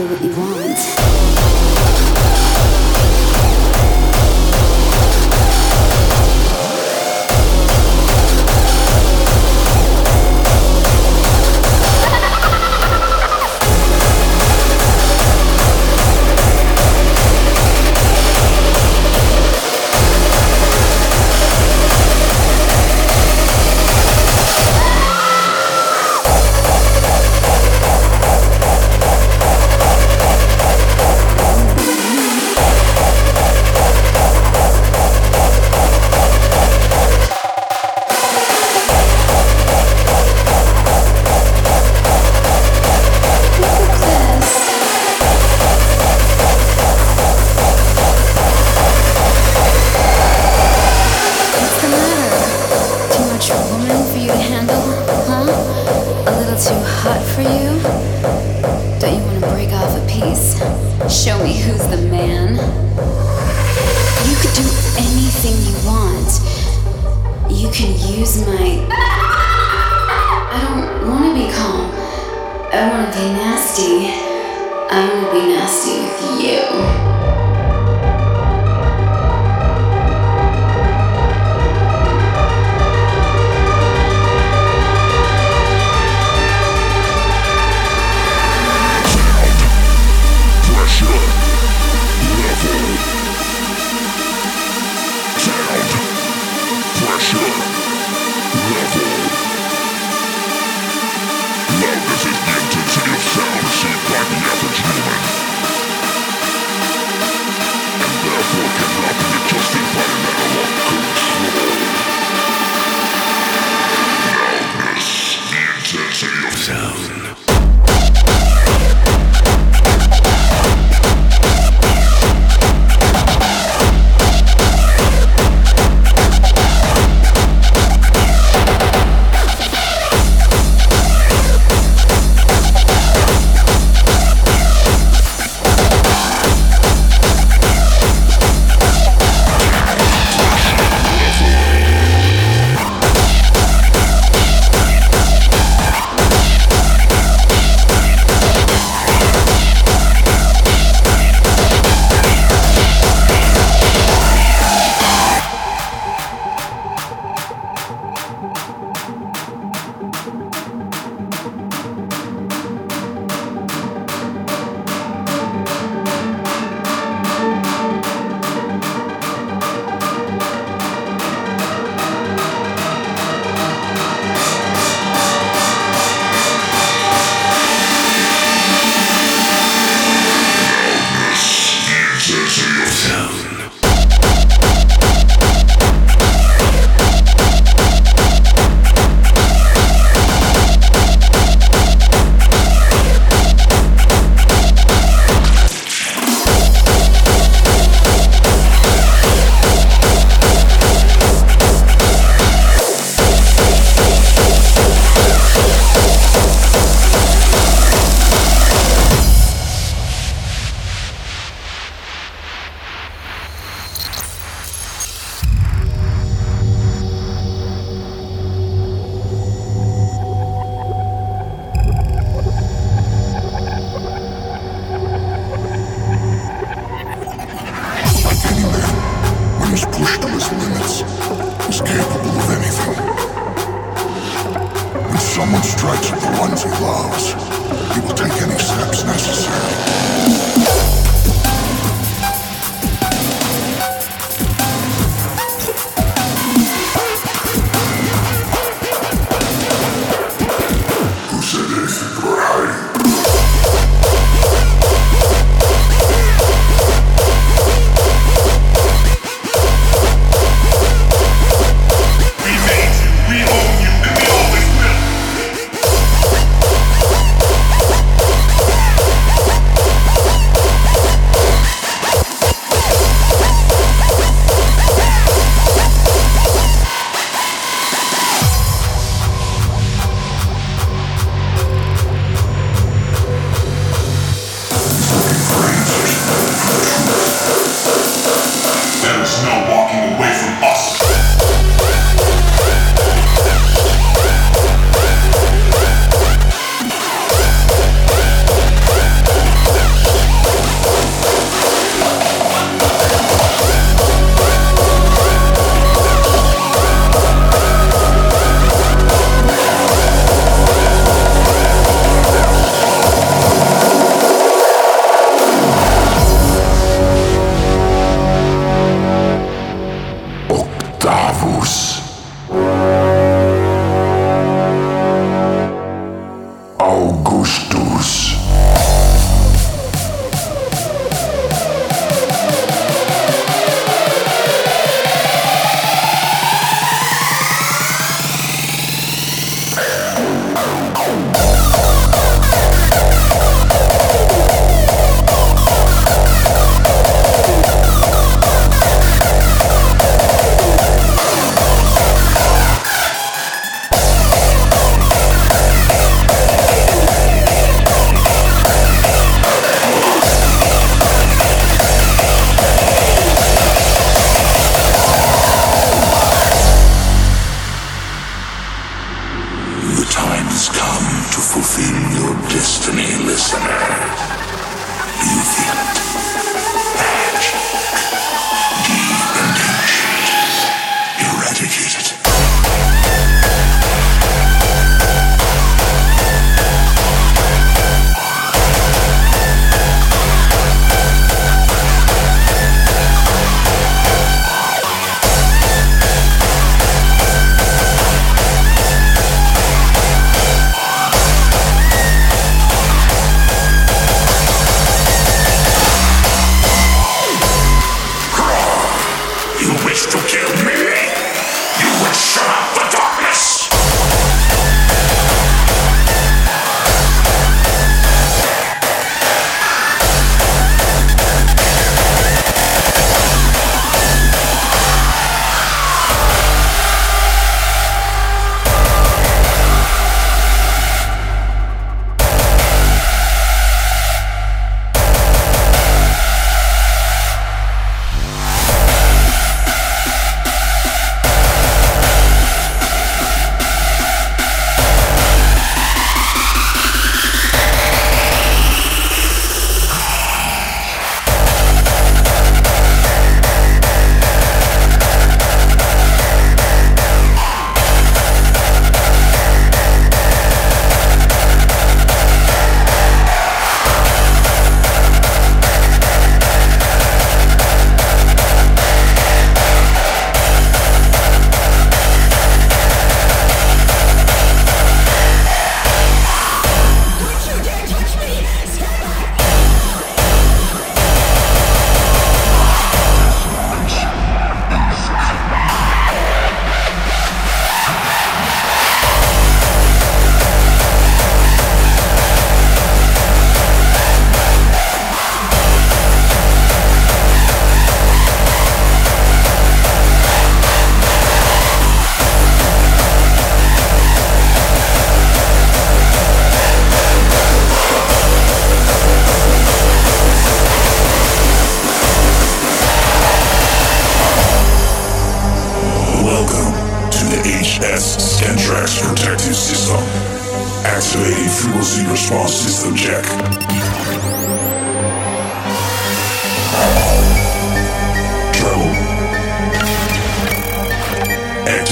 [0.00, 0.89] do what you want.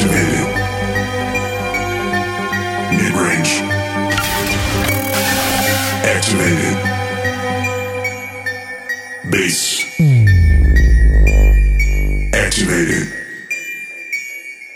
[0.00, 0.46] Activated.
[2.92, 3.52] Mid range.
[6.06, 6.76] Activated.
[9.28, 9.58] Bass.
[12.32, 13.06] Activated.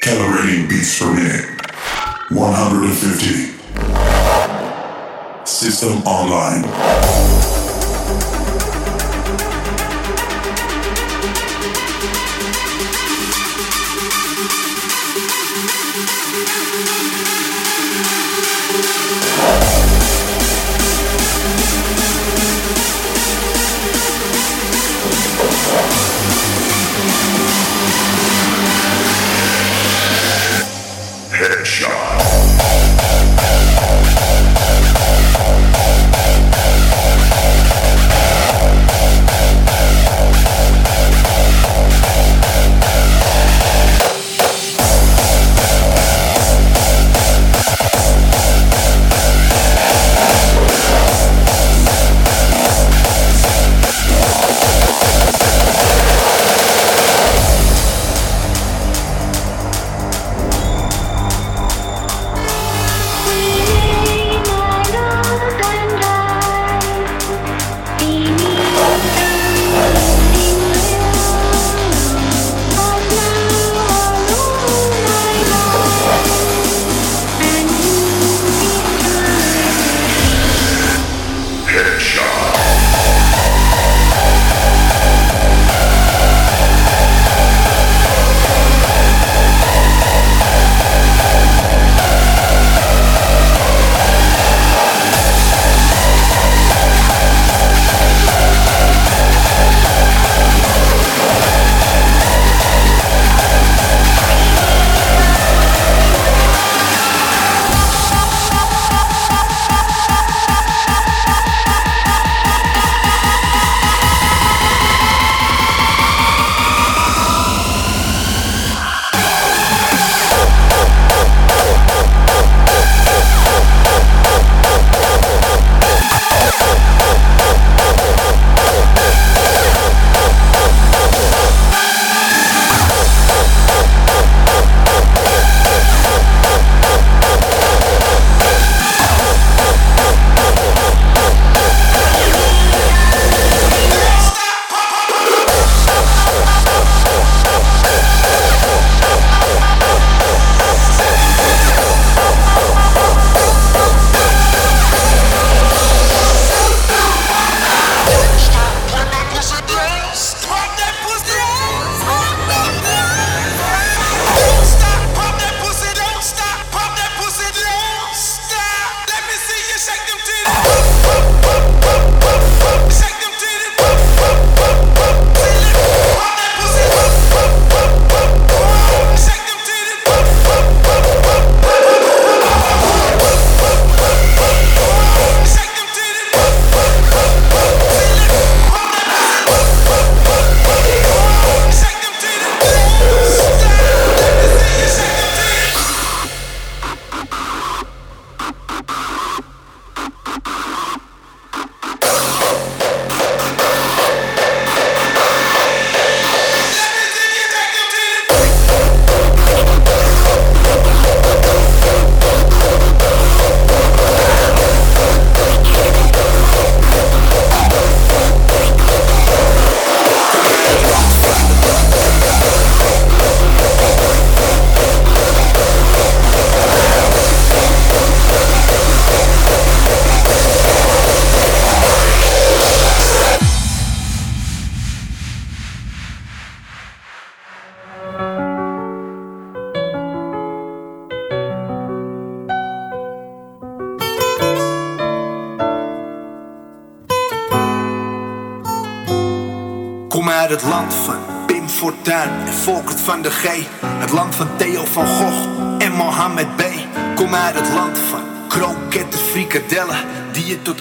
[0.01, 1.47] Calibrating beats per minute.
[2.33, 3.53] 150.
[5.45, 7.32] System online.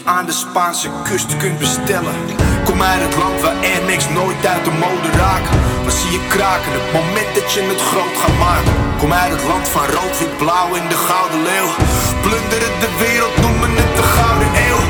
[0.06, 2.16] aan de Spaanse kust kunt bestellen.
[2.64, 5.58] Kom uit het land waar Air Max nooit uit de mode raken.
[5.84, 8.74] Dan zie je kraken het moment dat je het groot gaat maken.
[9.00, 11.72] Kom uit het land van rood, wit, blauw en de gouden leeuw.
[12.26, 14.82] Plunderen de wereld, noemen het de gouden eeuw.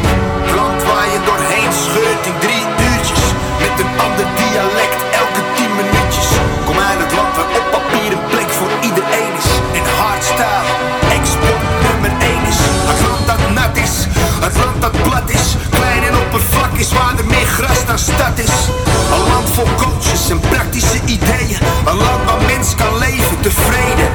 [0.58, 3.26] Land waar je doorheen scheurt in drie uurtjes
[3.64, 5.11] met een ander dialect.
[17.92, 18.52] een stad is.
[19.12, 21.58] Een land vol coaches en praktische ideeën.
[21.86, 24.11] Een land waar mens kan leven, tevreden.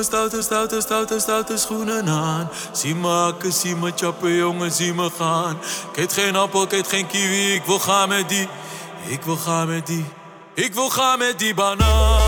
[0.00, 2.50] mijn stoute, stoute, stoute, stoute schoenen aan.
[2.72, 5.58] Zie me hakken, zie me chappen, jongen, zie me gaan.
[5.94, 8.48] Ik geen appel, ik geen kiwi, ik wil gaan met die.
[9.06, 10.04] Ik wil gaan met die.
[10.54, 12.19] Ik wil gaan met die banaan.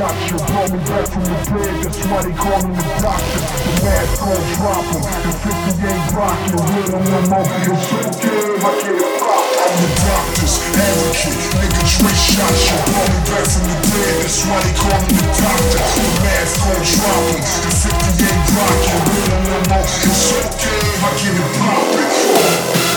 [0.00, 0.38] shot you.
[0.48, 3.40] Brought me back from the dead, that's why they call me the doctor.
[3.60, 5.02] The mask gon' drop him.
[5.20, 8.64] The 58 rockin' with him, I'm It's here so good.
[8.64, 9.44] I can't stop.
[9.60, 11.40] I'm the doctor's advocate.
[11.60, 12.78] Nigga, straight shot you.
[12.88, 15.84] Brought me back from the dead, that's why they call me the doctor.
[15.84, 17.40] The mask gon' drop him.
[17.44, 20.88] The 58 rockin' with him, I'm It's here so good.
[21.00, 22.89] I can't stop.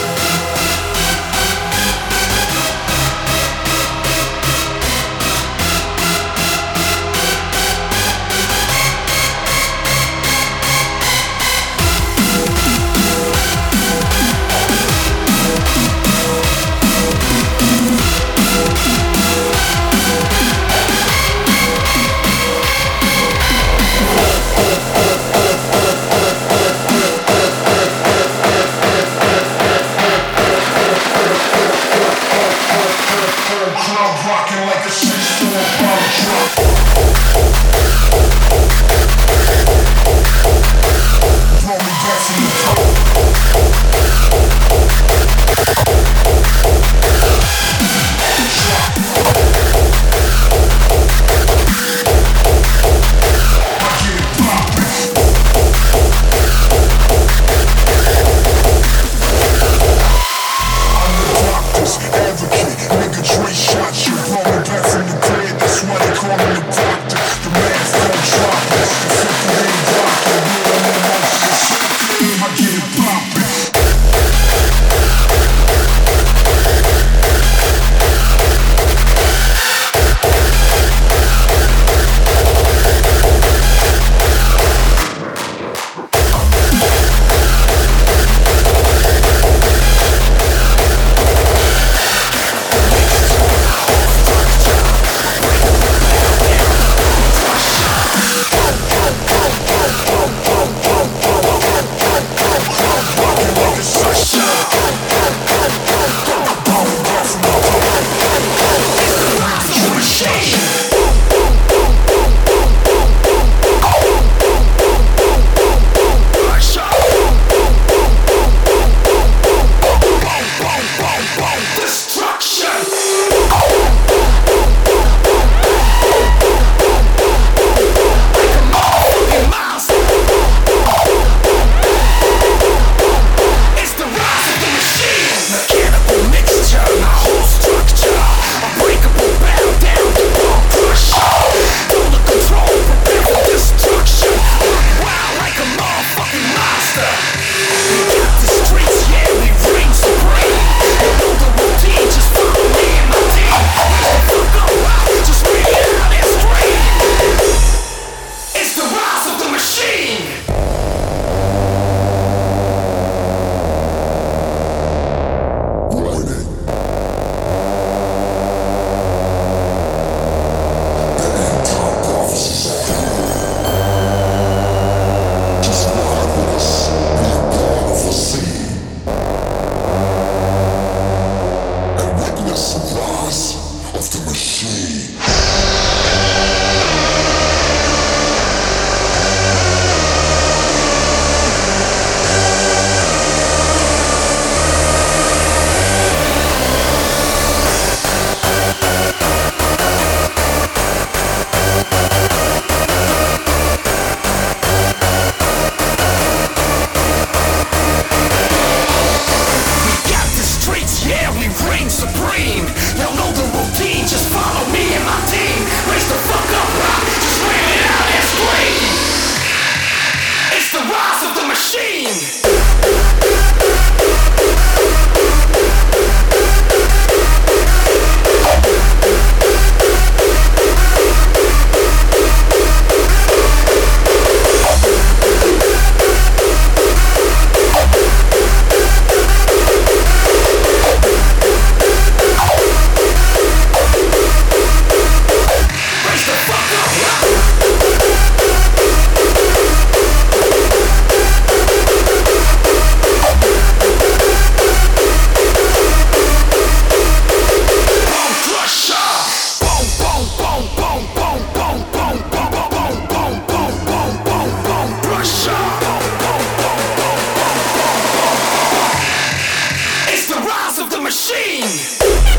[272.00, 272.33] Yeah.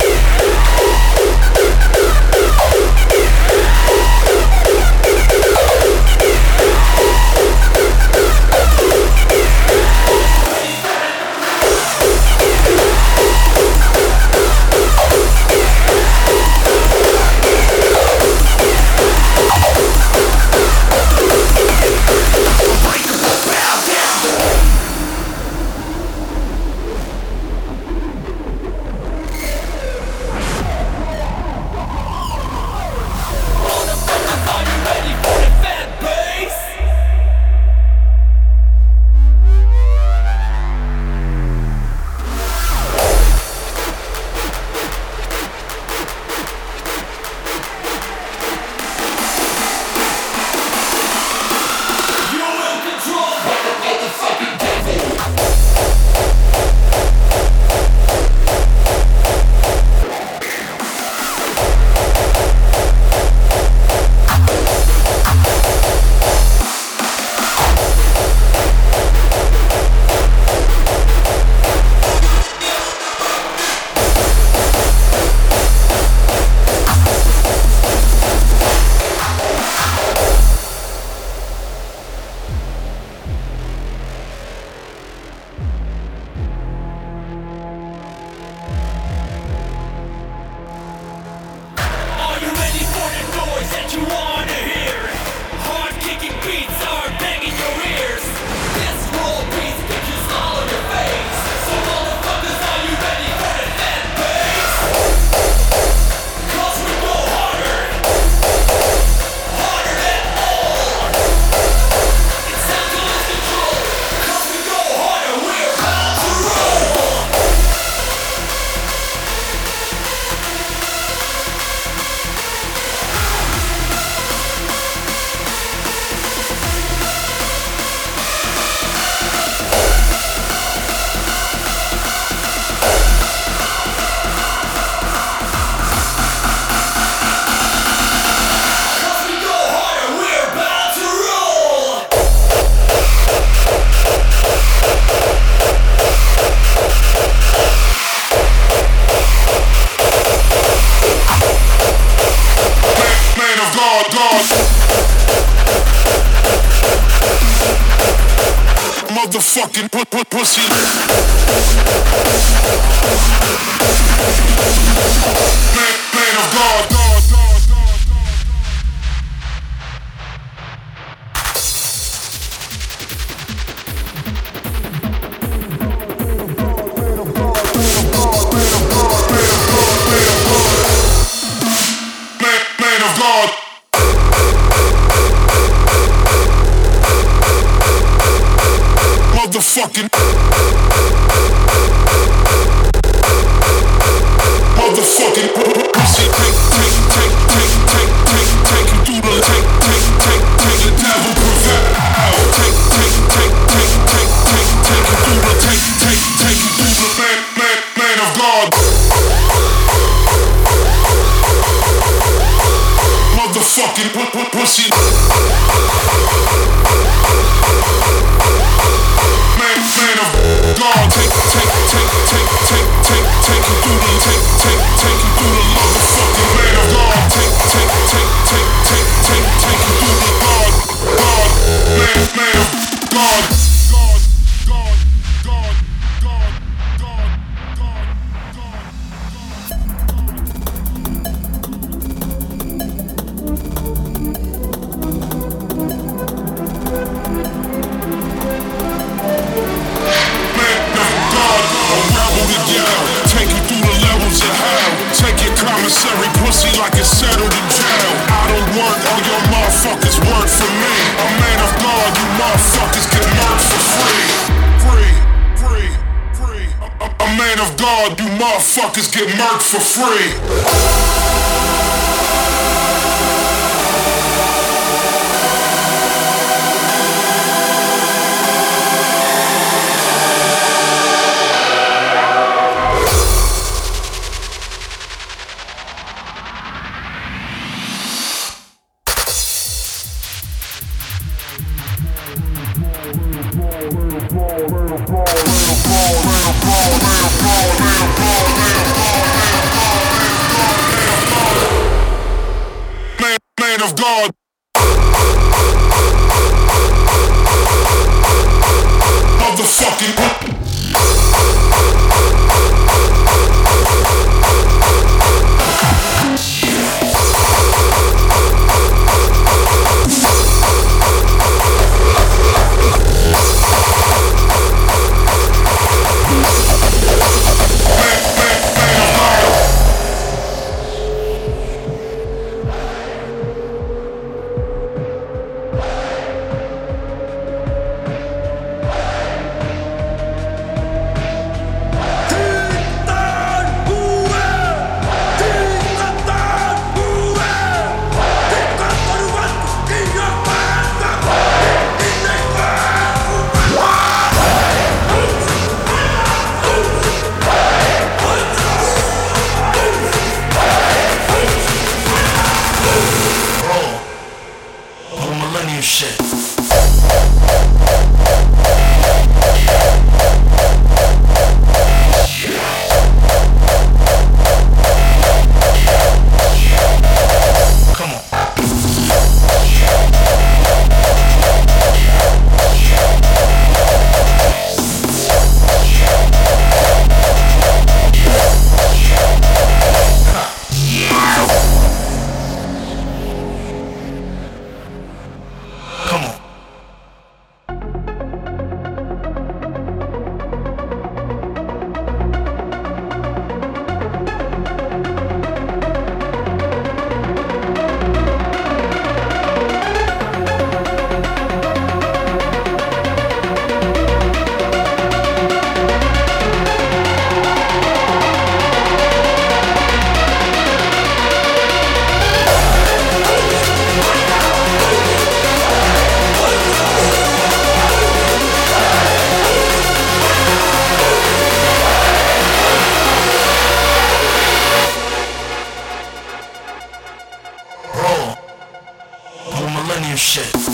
[440.25, 440.64] Millennium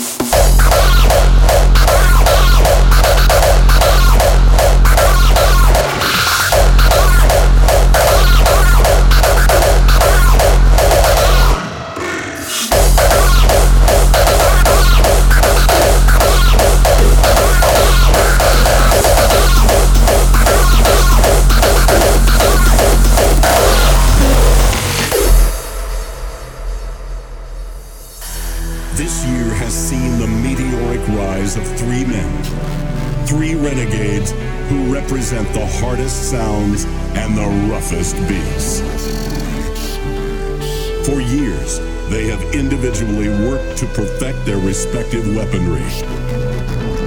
[43.94, 45.84] perfect their respective weaponry.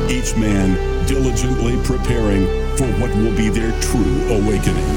[0.10, 0.78] Each man
[1.08, 2.46] diligently preparing
[2.78, 4.96] for what will be their true awakening.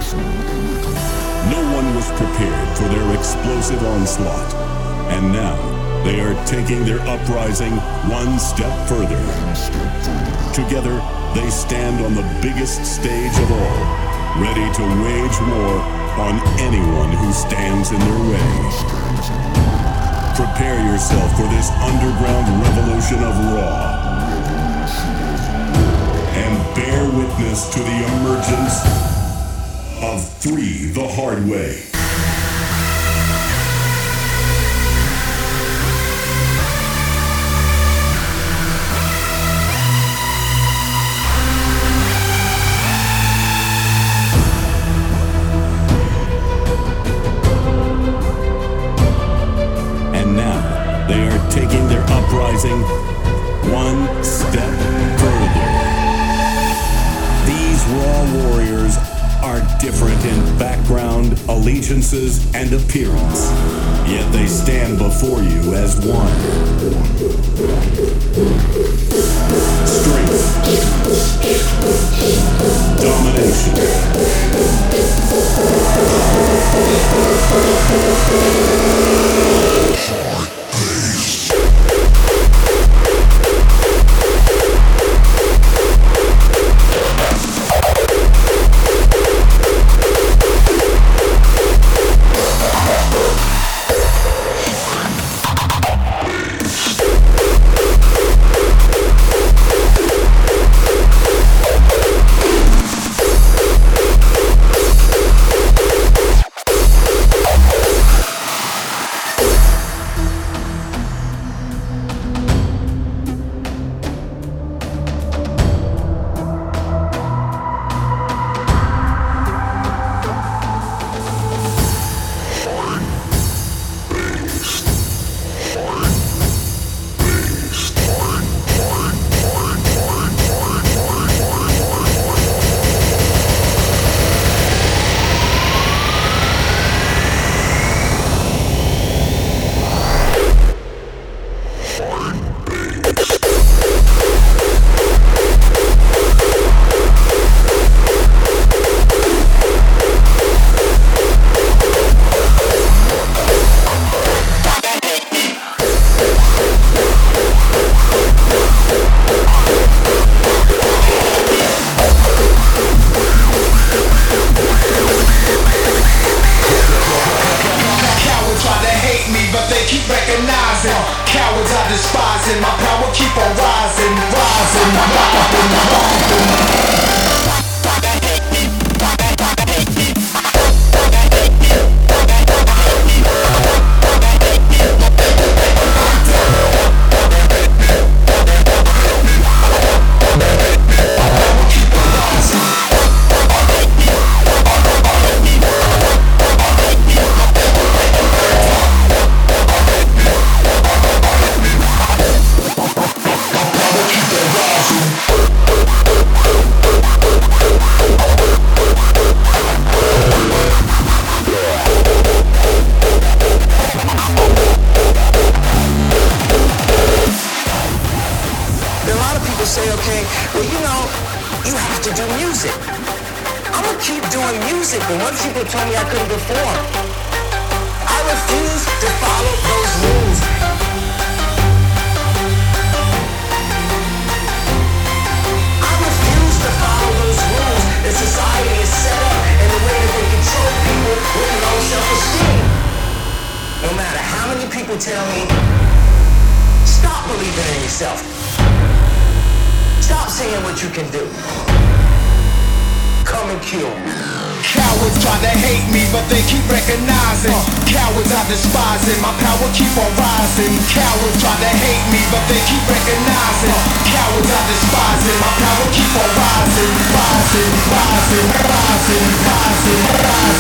[1.50, 4.54] No one was prepared for their explosive onslaught,
[5.12, 5.56] and now
[6.04, 7.72] they are taking their uprising
[8.10, 9.22] one step further.
[10.52, 11.00] Together,
[11.34, 15.80] they stand on the biggest stage of all, ready to wage war
[16.20, 19.47] on anyone who stands in their way.
[20.38, 24.30] Prepare yourself for this underground revolution of Raw.
[26.32, 28.84] And bear witness to the emergence
[30.00, 31.97] of Three the Hard Way.
[52.58, 52.82] rising
[53.72, 54.72] one step
[55.20, 55.68] further.
[57.46, 58.96] These raw warriors
[59.44, 63.50] are different in background, allegiances, and appearance,
[64.10, 66.34] yet they stand before you as one.
[69.86, 70.44] Strength,
[73.00, 73.98] domination,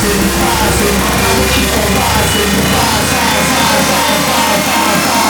[0.08, 5.27] rising, rising, I will keep on rising, rise, rise, rise, rise, rise, rise.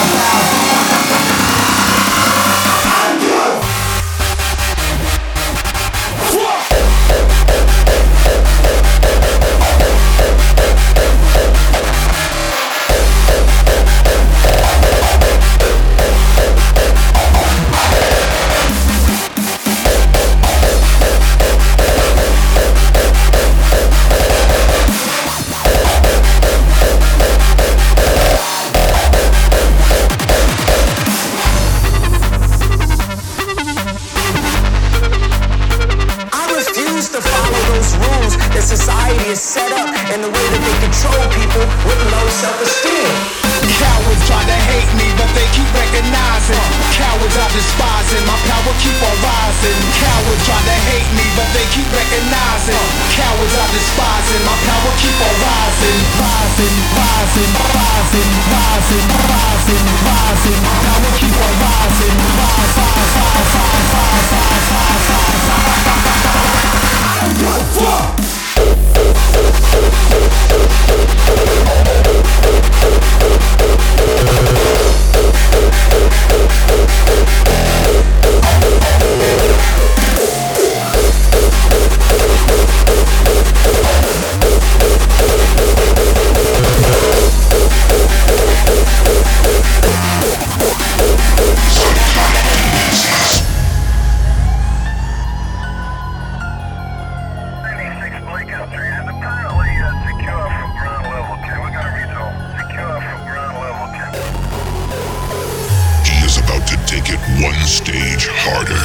[107.65, 108.83] Stage harder.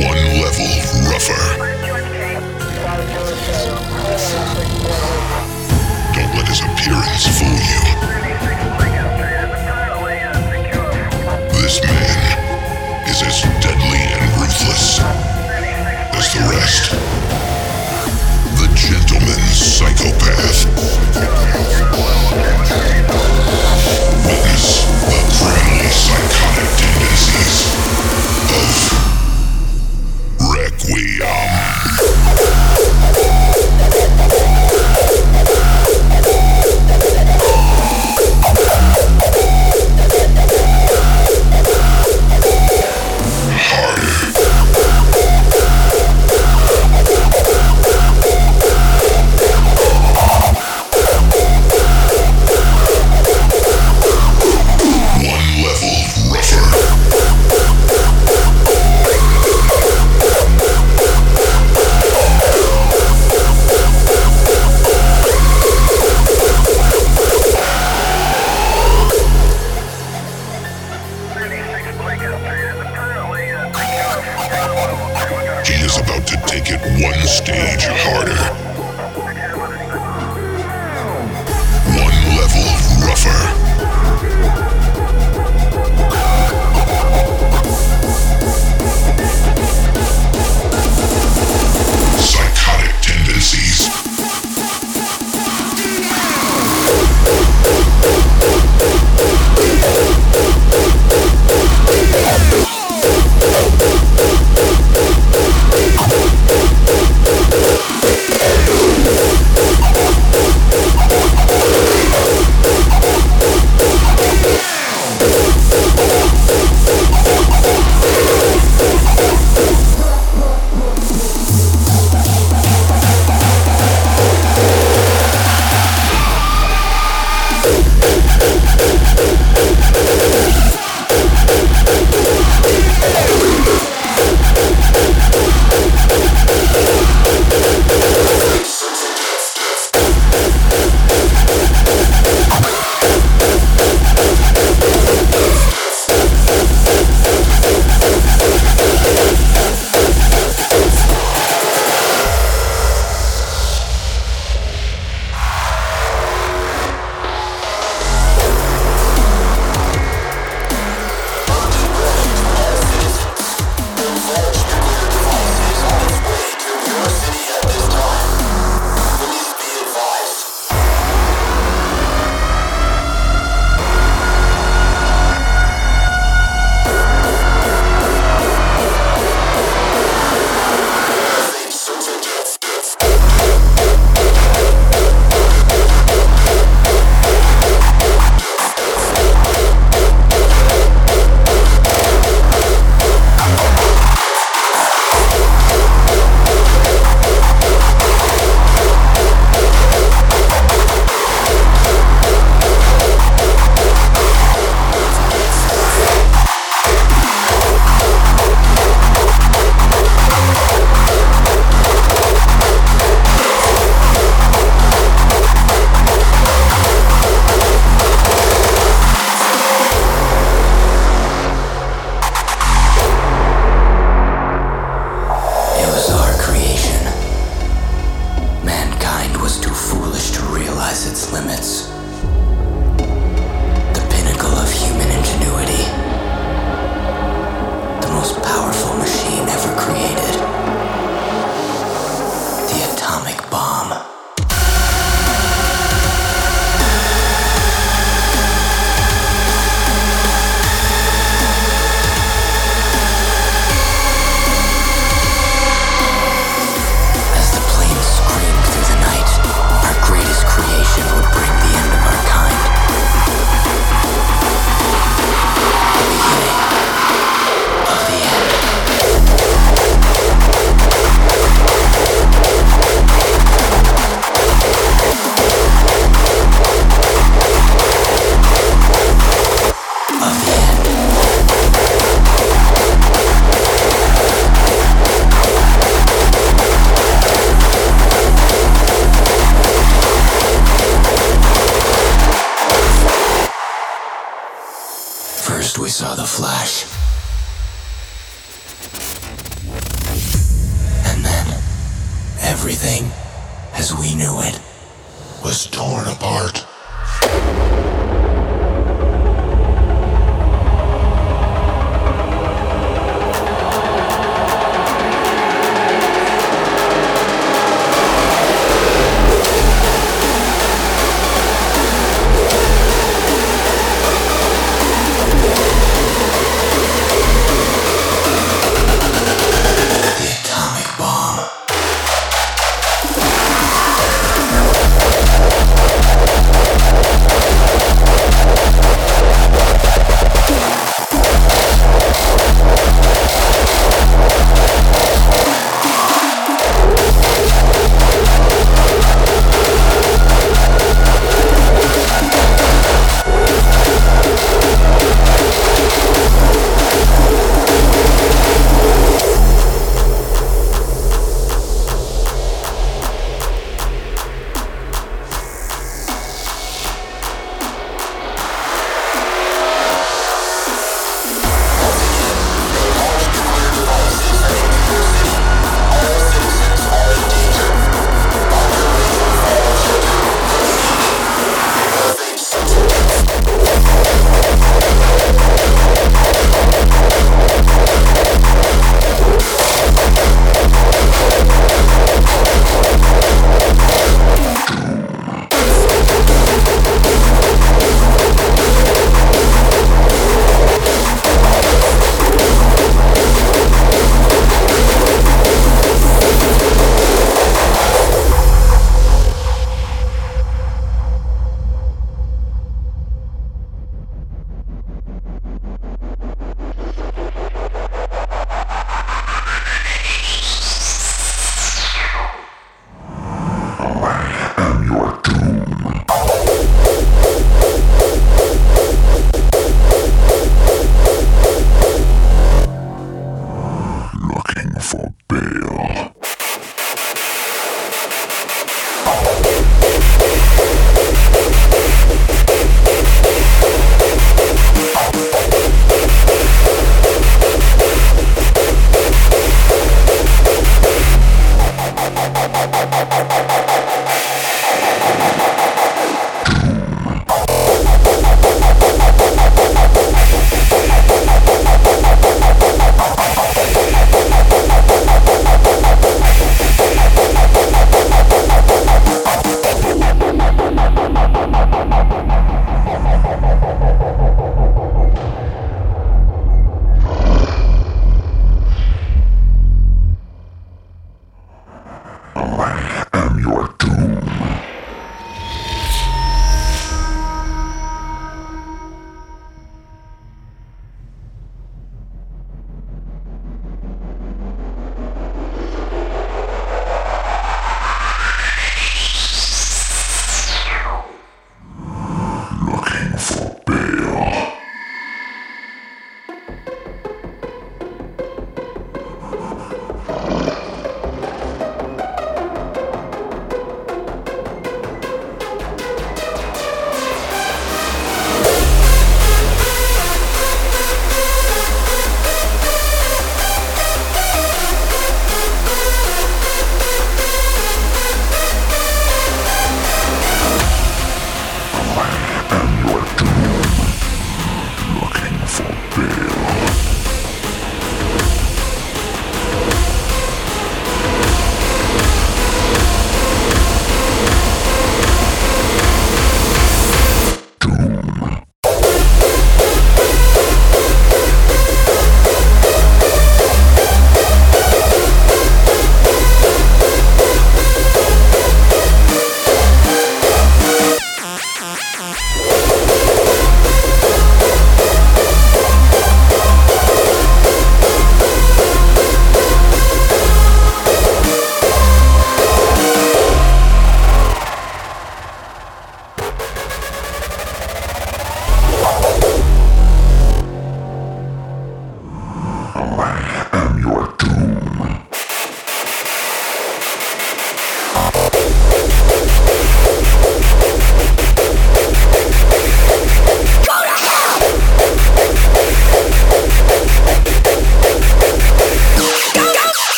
[0.00, 0.70] One level
[1.12, 1.44] rougher.
[6.14, 7.82] Don't let his appearance fool you.
[11.52, 12.18] This man
[13.08, 15.00] is as deadly and ruthless
[16.16, 16.92] as the rest.
[18.58, 20.62] The gentleman psychopath.
[24.24, 28.21] Witness the criminally psychotic tendencies